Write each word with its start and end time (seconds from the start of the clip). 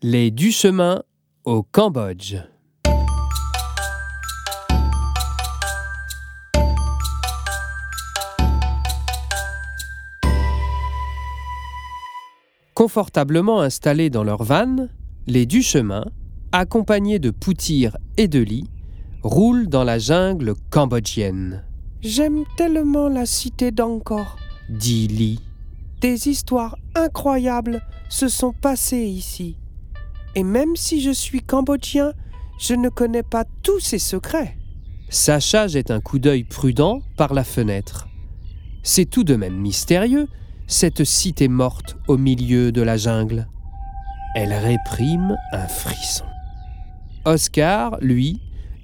Les 0.00 0.30
Duchemin 0.30 1.02
au 1.44 1.64
Cambodge. 1.64 2.36
Confortablement 12.74 13.60
installés 13.60 14.08
dans 14.08 14.22
leur 14.22 14.44
van, 14.44 14.86
les 15.26 15.46
Duchemin, 15.46 16.04
accompagnés 16.52 17.18
de 17.18 17.30
Poutir 17.30 17.96
et 18.16 18.28
de 18.28 18.38
Lee, 18.38 18.70
roulent 19.24 19.66
dans 19.66 19.82
la 19.82 19.98
jungle 19.98 20.54
cambodgienne. 20.70 21.64
J'aime 22.02 22.44
tellement 22.56 23.08
la 23.08 23.26
cité 23.26 23.72
d'Angkor. 23.72 24.36
Dit 24.70 25.08
Lee. 25.08 25.40
Des 26.00 26.28
histoires 26.28 26.76
incroyables 26.94 27.82
se 28.08 28.28
sont 28.28 28.52
passées 28.52 29.02
ici. 29.02 29.56
Et 30.38 30.44
même 30.44 30.76
si 30.76 31.00
je 31.00 31.10
suis 31.10 31.42
cambodgien, 31.42 32.12
je 32.60 32.74
ne 32.74 32.90
connais 32.90 33.24
pas 33.24 33.44
tous 33.64 33.80
ses 33.80 33.98
secrets. 33.98 34.56
Sacha 35.08 35.66
jette 35.66 35.90
un 35.90 36.00
coup 36.00 36.20
d'œil 36.20 36.44
prudent 36.44 37.00
par 37.16 37.34
la 37.34 37.42
fenêtre. 37.42 38.06
C'est 38.84 39.06
tout 39.06 39.24
de 39.24 39.34
même 39.34 39.56
mystérieux, 39.56 40.28
cette 40.68 41.02
cité 41.02 41.48
morte 41.48 41.96
au 42.06 42.16
milieu 42.16 42.70
de 42.70 42.82
la 42.82 42.96
jungle. 42.96 43.48
Elle 44.36 44.52
réprime 44.52 45.36
un 45.50 45.66
frisson. 45.66 46.26
Oscar, 47.24 47.98
lui, 48.00 48.40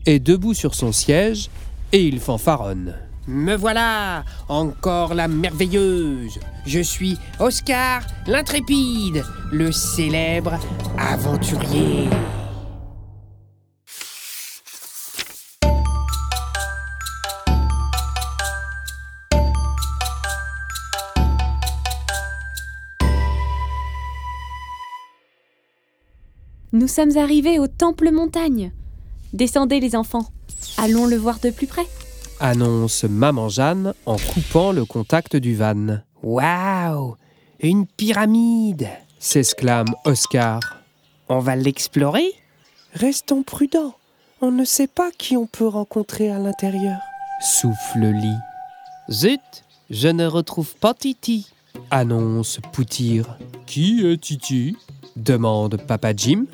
est 0.06 0.18
debout 0.18 0.54
sur 0.54 0.74
son 0.74 0.90
siège 0.90 1.50
et 1.92 2.04
il 2.04 2.18
fanfaronne. 2.18 2.96
Me 3.26 3.56
voilà, 3.56 4.22
encore 4.48 5.14
la 5.14 5.28
merveilleuse. 5.28 6.38
Je 6.66 6.80
suis 6.80 7.18
Oscar 7.40 8.02
l'intrépide, 8.26 9.24
le 9.50 9.72
célèbre 9.72 10.58
aventurier. 10.98 12.08
Nous 26.74 26.88
sommes 26.88 27.16
arrivés 27.16 27.58
au 27.58 27.68
Temple 27.68 28.10
Montagne. 28.10 28.72
Descendez 29.32 29.80
les 29.80 29.96
enfants. 29.96 30.26
Allons 30.76 31.06
le 31.06 31.16
voir 31.16 31.38
de 31.38 31.50
plus 31.50 31.66
près. 31.66 31.86
Annonce 32.40 33.04
Maman 33.04 33.48
Jeanne 33.48 33.94
en 34.06 34.16
coupant 34.16 34.72
le 34.72 34.84
contact 34.84 35.36
du 35.36 35.54
van. 35.54 35.98
Waouh 36.22 37.16
Une 37.60 37.86
pyramide 37.86 38.88
S'exclame 39.18 39.94
Oscar. 40.04 40.60
On 41.28 41.38
va 41.38 41.56
l'explorer? 41.56 42.26
Restons 42.92 43.42
prudents. 43.42 43.94
On 44.40 44.50
ne 44.50 44.64
sait 44.64 44.86
pas 44.88 45.10
qui 45.16 45.36
on 45.36 45.46
peut 45.46 45.66
rencontrer 45.66 46.30
à 46.30 46.38
l'intérieur. 46.38 46.98
Souffle 47.40 48.10
Lee. 48.10 48.38
Zut 49.10 49.40
Je 49.90 50.08
ne 50.08 50.26
retrouve 50.26 50.74
pas 50.76 50.92
Titi. 50.92 51.50
Annonce 51.90 52.60
Poutir. 52.72 53.38
Qui 53.66 54.06
est 54.06 54.20
Titi? 54.20 54.76
Demande 55.16 55.76
Papa 55.86 56.14
Jim. 56.14 56.44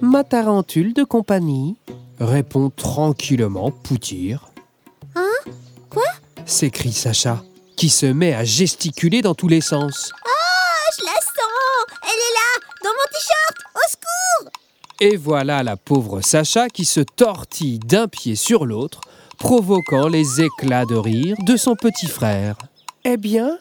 Ma 0.00 0.24
tarentule 0.24 0.94
de 0.94 1.04
compagnie. 1.04 1.76
Répond 2.20 2.70
tranquillement 2.70 3.70
Poutir. 3.70 4.53
S'écrie 6.46 6.92
Sacha, 6.92 7.42
qui 7.76 7.88
se 7.88 8.06
met 8.06 8.34
à 8.34 8.44
gesticuler 8.44 9.22
dans 9.22 9.34
tous 9.34 9.48
les 9.48 9.60
sens. 9.62 10.12
Oh, 10.26 10.28
je 10.98 11.04
la 11.04 11.12
sens 11.12 11.98
Elle 12.02 12.08
est 12.10 12.34
là 12.34 12.66
Dans 12.84 12.90
mon 12.90 13.08
t-shirt 13.12 13.56
Au 13.74 13.90
secours 13.90 14.52
Et 15.00 15.16
voilà 15.16 15.62
la 15.62 15.76
pauvre 15.76 16.20
Sacha 16.20 16.68
qui 16.68 16.84
se 16.84 17.00
tortille 17.00 17.78
d'un 17.78 18.08
pied 18.08 18.36
sur 18.36 18.66
l'autre, 18.66 19.00
provoquant 19.38 20.08
les 20.08 20.42
éclats 20.42 20.84
de 20.84 20.96
rire 20.96 21.36
de 21.40 21.56
son 21.56 21.76
petit 21.76 22.06
frère. 22.06 22.56
Eh 23.04 23.16
bien, 23.16 23.58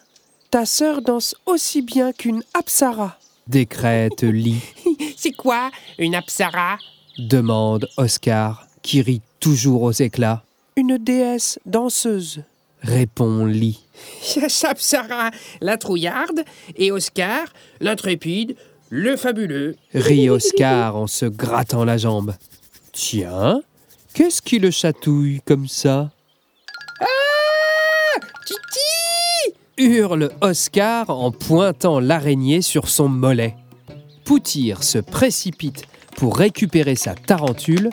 ta 0.51 0.65
sœur 0.65 1.01
danse 1.01 1.35
aussi 1.45 1.81
bien 1.81 2.11
qu'une 2.11 2.43
apsara. 2.53 3.17
Décrète 3.47 4.23
Lee, 4.23 4.61
C'est 5.17 5.31
quoi 5.33 5.71
une 5.97 6.15
apsara? 6.15 6.77
Demande 7.17 7.87
Oscar, 7.97 8.67
qui 8.81 9.01
rit 9.01 9.21
toujours 9.39 9.83
aux 9.83 9.91
éclats. 9.91 10.43
Une 10.75 10.97
déesse 10.97 11.59
danseuse. 11.65 12.41
Répond 12.83 13.45
Lee. 13.45 13.79
La 15.61 15.77
trouillarde, 15.77 16.43
et 16.75 16.91
Oscar, 16.91 17.47
l'intrépide, 17.79 18.55
le 18.89 19.15
fabuleux. 19.15 19.75
Rit 19.93 20.29
Oscar 20.29 20.95
en 20.95 21.07
se 21.07 21.25
grattant 21.25 21.85
la 21.85 21.97
jambe. 21.97 22.35
Tiens, 22.91 23.61
qu'est-ce 24.13 24.41
qui 24.41 24.59
le 24.59 24.69
chatouille 24.69 25.41
comme 25.45 25.67
ça? 25.67 26.11
Titi 28.45 29.57
hurle 29.77 30.29
Oscar 30.41 31.09
en 31.09 31.31
pointant 31.31 31.99
l'araignée 31.99 32.61
sur 32.61 32.87
son 32.89 33.07
mollet. 33.07 33.55
Poutir 34.25 34.83
se 34.83 34.99
précipite 34.99 35.85
pour 36.15 36.37
récupérer 36.37 36.95
sa 36.95 37.15
tarentule, 37.15 37.89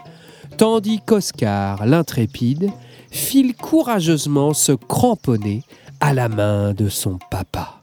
tandis 0.58 1.00
qu'Oscar, 1.06 1.86
l'intrépide, 1.86 2.70
file 3.10 3.54
courageusement 3.54 4.54
se 4.54 4.72
cramponner 4.72 5.62
à 6.00 6.14
la 6.14 6.28
main 6.28 6.72
de 6.72 6.88
son 6.88 7.18
papa. 7.30 7.76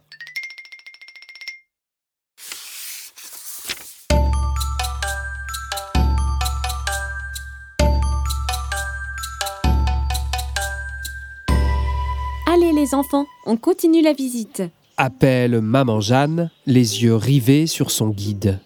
Allez 12.47 12.71
les 12.71 12.95
enfants, 12.95 13.25
on 13.45 13.57
continue 13.57 14.01
la 14.01 14.13
visite. 14.13 14.63
Appelle 14.97 15.61
Maman 15.61 16.01
Jeanne, 16.01 16.49
les 16.65 17.03
yeux 17.03 17.15
rivés 17.15 17.67
sur 17.67 17.91
son 17.91 18.09
guide. 18.09 18.59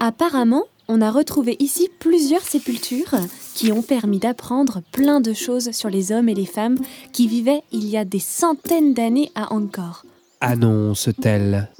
Apparemment, 0.00 0.64
on 0.90 1.00
a 1.02 1.10
retrouvé 1.12 1.54
ici 1.60 1.88
plusieurs 2.00 2.42
sépultures 2.42 3.14
qui 3.54 3.70
ont 3.70 3.80
permis 3.80 4.18
d'apprendre 4.18 4.82
plein 4.90 5.20
de 5.20 5.32
choses 5.32 5.70
sur 5.70 5.88
les 5.88 6.10
hommes 6.10 6.28
et 6.28 6.34
les 6.34 6.46
femmes 6.46 6.78
qui 7.12 7.28
vivaient 7.28 7.62
il 7.70 7.88
y 7.88 7.96
a 7.96 8.04
des 8.04 8.18
centaines 8.18 8.92
d'années 8.92 9.30
à 9.36 9.52
Angkor. 9.52 10.04
Annonce-t-elle 10.40 11.70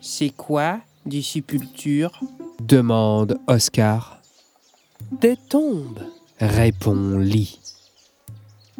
C'est 0.00 0.30
quoi 0.30 0.80
des 1.06 1.22
sépultures? 1.22 2.18
Demande 2.60 3.38
Oscar. 3.46 4.20
Des 5.20 5.36
tombes. 5.48 6.02
Répond 6.40 7.18
Lee. 7.18 7.60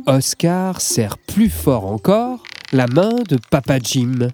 Oscar 0.07 0.81
serre 0.81 1.19
plus 1.19 1.51
fort 1.51 1.87
encore 1.87 2.43
la 2.73 2.89
main 2.89 3.15
de 3.29 3.39
Papa 3.51 3.79
Jim. 3.79 4.31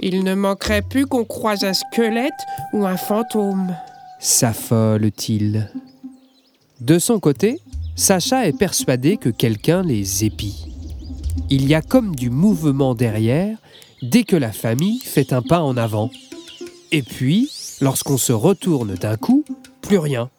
Il 0.00 0.22
ne 0.22 0.34
manquerait 0.34 0.82
plus 0.82 1.06
qu'on 1.06 1.24
croise 1.24 1.64
un 1.64 1.72
squelette 1.72 2.32
ou 2.74 2.84
un 2.84 2.98
fantôme. 2.98 3.74
S'affole-t-il? 4.18 5.70
De 6.80 6.98
son 6.98 7.20
côté, 7.20 7.60
Sacha 7.94 8.46
est 8.46 8.56
persuadé 8.56 9.16
que 9.16 9.28
quelqu'un 9.28 9.82
les 9.82 10.24
épie. 10.24 10.66
Il 11.50 11.66
y 11.66 11.74
a 11.74 11.82
comme 11.82 12.16
du 12.16 12.30
mouvement 12.30 12.94
derrière 12.94 13.58
dès 14.02 14.24
que 14.24 14.36
la 14.36 14.52
famille 14.52 15.00
fait 15.00 15.32
un 15.32 15.42
pas 15.42 15.60
en 15.60 15.76
avant. 15.76 16.10
Et 16.92 17.02
puis, 17.02 17.50
lorsqu'on 17.80 18.16
se 18.16 18.32
retourne 18.32 18.94
d'un 18.94 19.16
coup, 19.16 19.44
plus 19.82 19.98
rien. 19.98 20.30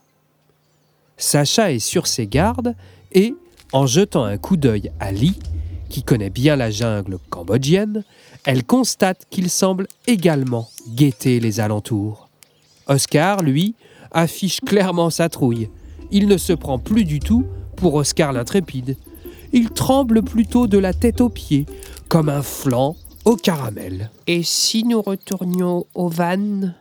Sacha 1.18 1.72
est 1.72 1.80
sur 1.80 2.08
ses 2.08 2.28
gardes 2.28 2.76
et, 3.12 3.36
en 3.72 3.86
jetant 3.86 4.24
un 4.24 4.38
coup 4.38 4.58
d'œil 4.58 4.92
à 5.00 5.12
Lee, 5.12 5.40
qui 5.90 6.04
connaît 6.04 6.30
bien 6.30 6.56
la 6.56 6.72
jungle 6.72 7.18
cambodgienne, 7.30 8.04
elle 8.44 8.64
constate 8.64 9.26
qu'il 9.30 9.50
semble 9.50 9.88
également 10.06 10.70
guetter 10.90 11.40
les 11.40 11.60
alentours. 11.60 12.27
Oscar, 12.88 13.44
lui, 13.44 13.76
affiche 14.12 14.62
clairement 14.62 15.10
sa 15.10 15.30
trouille. 15.30 15.70
Il 16.12 16.28
ne 16.28 16.38
se 16.38 16.54
prend 16.54 16.80
plus 16.80 17.04
du 17.04 17.20
tout 17.20 17.46
pour 17.76 17.96
Oscar 17.96 18.32
l'intrépide. 18.32 18.98
Il 19.54 19.70
tremble 19.70 20.24
plutôt 20.24 20.68
de 20.68 20.78
la 20.78 20.94
tête 20.94 21.22
aux 21.22 21.30
pieds, 21.30 21.66
comme 22.08 22.30
un 22.30 22.42
flanc 22.42 22.96
au 23.26 23.36
caramel. 23.36 24.10
Et 24.26 24.44
si 24.44 24.84
nous 24.84 25.02
retournions 25.02 25.86
au 25.94 26.10
van 26.10 26.72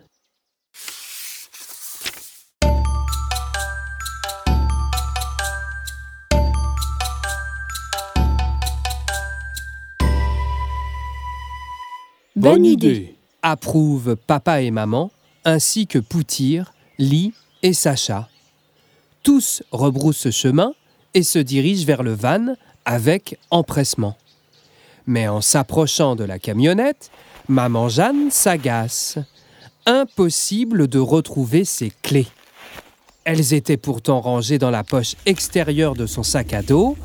Bonne 12.37 12.67
idée. 12.67 13.14
Approuvent 13.43 14.14
papa 14.14 14.61
et 14.61 14.70
maman, 14.70 15.11
ainsi 15.46 15.87
que 15.87 15.98
Poutir, 15.98 16.75
Lee 16.98 17.32
et 17.62 17.72
Sacha. 17.72 18.28
Tous 19.22 19.62
rebroussent 19.70 20.31
chemin 20.31 20.72
et 21.14 21.22
se 21.22 21.38
dirigent 21.38 21.87
vers 21.87 22.02
le 22.02 22.12
van 22.12 22.56
avec 22.84 23.38
empressement. 23.50 24.19
Mais 25.06 25.28
en 25.28 25.40
s'approchant 25.40 26.16
de 26.16 26.25
la 26.25 26.38
camionnette, 26.38 27.10
maman 27.48 27.88
Jeanne 27.88 28.31
s'agace. 28.31 29.19
Impossible 29.87 30.88
de 30.88 30.98
retrouver 30.98 31.64
ses 31.64 31.92
clés. 32.02 32.26
Elles 33.25 33.54
étaient 33.54 33.76
pourtant 33.76 34.20
rangées 34.20 34.58
dans 34.58 34.70
la 34.70 34.82
poche 34.82 35.14
extérieure 35.26 35.94
de 35.94 36.06
son 36.06 36.25
sac 36.25 36.52
à 36.52 36.62
dos 36.62 36.96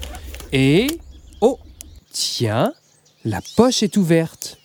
et... 0.51 0.87
Oh, 1.41 1.59
tiens, 2.11 2.73
la 3.23 3.41
poche 3.55 3.83
est 3.83 3.97
ouverte. 3.97 4.57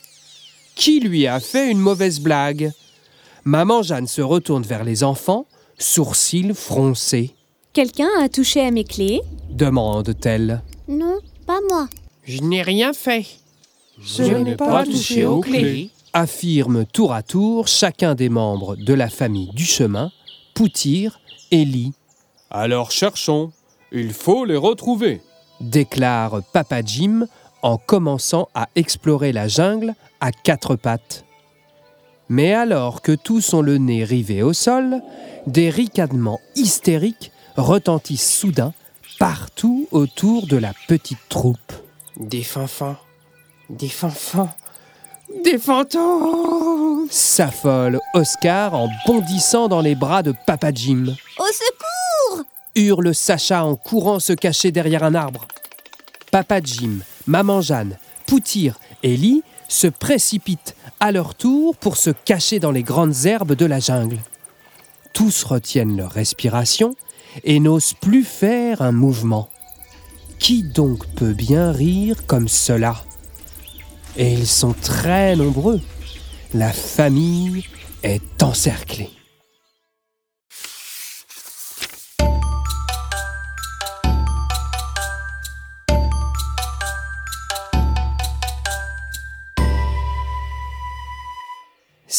Qui 0.74 1.00
lui 1.00 1.26
a 1.26 1.40
fait 1.40 1.70
une 1.70 1.78
mauvaise 1.78 2.20
blague? 2.20 2.72
Maman 3.46 3.82
Jeanne 3.82 4.08
se 4.08 4.22
retourne 4.22 4.64
vers 4.64 4.82
les 4.82 5.04
enfants, 5.04 5.46
sourcils 5.78 6.52
froncés. 6.52 7.32
Quelqu'un 7.72 8.08
a 8.20 8.28
touché 8.28 8.60
à 8.60 8.72
mes 8.72 8.82
clés 8.82 9.20
demande-t-elle. 9.50 10.62
Non, 10.88 11.18
pas 11.46 11.60
moi. 11.68 11.88
Je 12.24 12.42
n'ai 12.42 12.62
rien 12.62 12.92
fait. 12.92 13.24
Je 14.00 14.24
n'ai 14.24 14.56
pas 14.56 14.82
touché 14.84 15.24
aux 15.24 15.38
clés. 15.40 15.90
affirment 16.12 16.84
tour 16.86 17.12
à 17.12 17.22
tour 17.22 17.68
chacun 17.68 18.16
des 18.16 18.28
membres 18.28 18.74
de 18.74 18.92
la 18.92 19.08
famille 19.08 19.50
du 19.54 19.64
chemin, 19.64 20.10
Poutir 20.54 21.20
et 21.52 21.64
Lee, 21.64 21.92
Alors 22.50 22.90
cherchons. 22.90 23.52
Il 23.92 24.12
faut 24.12 24.44
les 24.44 24.56
retrouver. 24.56 25.22
déclare 25.60 26.42
Papa 26.52 26.82
Jim 26.82 27.26
en 27.62 27.76
commençant 27.78 28.48
à 28.56 28.68
explorer 28.74 29.30
la 29.32 29.46
jungle 29.46 29.94
à 30.20 30.32
quatre 30.32 30.74
pattes. 30.74 31.25
Mais 32.28 32.54
alors 32.54 33.02
que 33.02 33.12
tous 33.12 33.54
ont 33.54 33.62
le 33.62 33.78
nez 33.78 34.04
rivé 34.04 34.42
au 34.42 34.52
sol, 34.52 35.00
des 35.46 35.70
ricanements 35.70 36.40
hystériques 36.56 37.30
retentissent 37.56 38.38
soudain 38.38 38.72
partout 39.18 39.88
autour 39.92 40.46
de 40.46 40.56
la 40.56 40.72
petite 40.88 41.28
troupe. 41.28 41.72
Des 42.16 42.42
fanfans. 42.42 42.96
Des 43.70 43.88
fanfans. 43.88 44.50
Des 45.44 45.58
fantômes. 45.58 47.06
S'affole 47.10 48.00
Oscar 48.14 48.74
en 48.74 48.88
bondissant 49.06 49.68
dans 49.68 49.80
les 49.80 49.94
bras 49.94 50.22
de 50.22 50.34
Papa 50.46 50.70
Jim. 50.72 51.14
Au 51.38 51.52
secours 51.52 52.44
hurle 52.76 53.14
Sacha 53.14 53.64
en 53.64 53.74
courant 53.74 54.20
se 54.20 54.32
cacher 54.32 54.70
derrière 54.70 55.02
un 55.02 55.14
arbre. 55.14 55.46
Papa 56.30 56.60
Jim, 56.62 56.98
Maman 57.26 57.60
Jeanne, 57.60 57.98
Poutir 58.26 58.78
et 59.02 59.16
Lee 59.16 59.42
se 59.68 59.86
précipitent 59.86 60.76
à 61.00 61.12
leur 61.12 61.34
tour 61.34 61.76
pour 61.76 61.96
se 61.96 62.10
cacher 62.10 62.58
dans 62.58 62.70
les 62.70 62.82
grandes 62.82 63.26
herbes 63.26 63.54
de 63.54 63.66
la 63.66 63.80
jungle. 63.80 64.18
Tous 65.12 65.44
retiennent 65.44 65.96
leur 65.96 66.12
respiration 66.12 66.94
et 67.44 67.60
n'osent 67.60 67.94
plus 67.94 68.24
faire 68.24 68.82
un 68.82 68.92
mouvement. 68.92 69.48
Qui 70.38 70.62
donc 70.62 71.06
peut 71.14 71.32
bien 71.32 71.72
rire 71.72 72.26
comme 72.26 72.48
cela? 72.48 73.02
Et 74.16 74.32
ils 74.32 74.46
sont 74.46 74.74
très 74.74 75.36
nombreux. 75.36 75.80
La 76.54 76.72
famille 76.72 77.64
est 78.02 78.42
encerclée. 78.42 79.15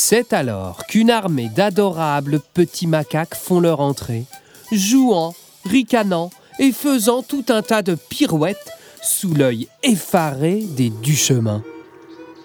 C'est 0.09 0.31
alors 0.31 0.85
qu'une 0.87 1.11
armée 1.11 1.49
d'adorables 1.49 2.39
petits 2.53 2.87
macaques 2.87 3.35
font 3.35 3.59
leur 3.59 3.81
entrée, 3.81 4.23
jouant, 4.71 5.35
ricanant 5.65 6.29
et 6.59 6.71
faisant 6.71 7.23
tout 7.23 7.43
un 7.49 7.61
tas 7.61 7.81
de 7.81 7.95
pirouettes 7.95 8.71
sous 9.03 9.33
l'œil 9.33 9.67
effaré 9.83 10.61
des 10.61 10.91
Duchemin. 10.91 11.61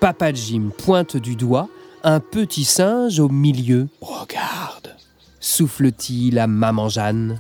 Papa 0.00 0.32
Jim 0.32 0.70
pointe 0.76 1.16
du 1.16 1.36
doigt 1.36 1.68
un 2.02 2.18
petit 2.18 2.64
singe 2.64 3.20
au 3.20 3.28
milieu. 3.28 3.86
Regarde, 4.00 4.96
souffle-t-il 5.38 6.40
à 6.40 6.48
Maman 6.48 6.88
Jeanne. 6.88 7.38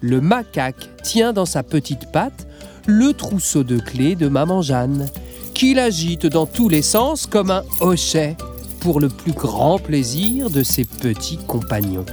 Le 0.00 0.22
macaque 0.22 0.88
tient 1.02 1.34
dans 1.34 1.44
sa 1.44 1.62
petite 1.62 2.10
patte 2.10 2.48
le 2.86 3.12
trousseau 3.12 3.64
de 3.64 3.78
clés 3.80 4.16
de 4.16 4.28
Maman 4.28 4.62
Jeanne, 4.62 5.10
qu'il 5.52 5.78
agite 5.78 6.24
dans 6.24 6.46
tous 6.46 6.70
les 6.70 6.80
sens 6.80 7.26
comme 7.26 7.50
un 7.50 7.64
hochet 7.80 8.38
pour 8.80 9.00
le 9.00 9.08
plus 9.08 9.32
grand 9.32 9.78
plaisir 9.78 10.50
de 10.50 10.62
ses 10.62 10.84
petits 10.84 11.38
compagnons. 11.46 12.06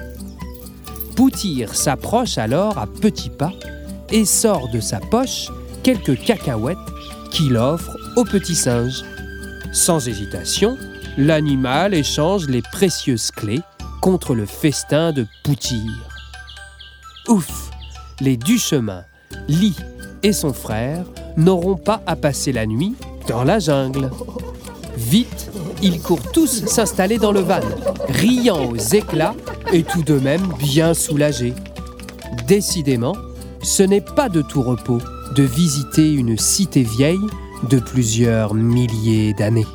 Poutir 1.16 1.74
s'approche 1.74 2.38
alors 2.38 2.78
à 2.78 2.86
petits 2.86 3.30
pas 3.30 3.54
et 4.12 4.25
sort 4.25 4.69
de 4.69 4.80
sa 4.80 5.00
poche 5.00 5.50
quelques 5.84 6.22
cacahuètes 6.24 6.78
qu'il 7.31 7.58
offre 7.58 7.96
au 8.16 8.24
petit 8.24 8.56
singe. 8.56 9.04
Sans 9.72 10.08
hésitation, 10.08 10.78
l'animal 11.18 11.94
échange 11.94 12.48
les 12.48 12.62
précieuses 12.62 13.31
clés 13.31 13.62
contre 14.02 14.36
le 14.36 14.46
festin 14.46 15.12
de 15.12 15.25
Poutir. 15.44 15.92
Ouf 17.28 17.72
Les 18.22 18.38
Duchemin, 18.38 19.04
Lee 19.48 19.75
et 20.24 20.34
son 20.34 20.54
frère 20.54 21.06
n'auront 21.36 21.75
pas 21.75 22.02
à 22.06 22.16
passer 22.16 22.52
la 22.52 22.66
nuit 22.66 22.96
dans 23.28 23.44
la 23.44 23.60
jungle. 23.60 24.10
Vite, 24.96 25.52
ils 25.81 26.01
courent 26.01 26.31
tous 26.31 26.65
s'installer 26.65 27.18
dans 27.18 27.31
le 27.31 27.41
van, 27.41 27.59
riant 28.09 28.69
aux 28.69 28.77
éclats 28.77 29.35
et 29.71 29.83
tout 29.83 30.03
de 30.03 30.15
même 30.15 30.47
bien 30.59 30.94
soulagés. 30.94 31.53
Décidément, 32.47 33.15
ce 33.62 33.83
n'est 33.83 34.01
pas 34.01 34.29
de 34.29 34.41
tout 34.41 34.62
repos 34.62 35.00
de 35.35 35.44
visiter 35.44 36.12
une 36.12 36.38
cité 36.38 36.83
vieille 36.83 37.19
de 37.69 37.79
plusieurs 37.79 38.53
milliers 38.53 39.33
d'années. 39.33 39.68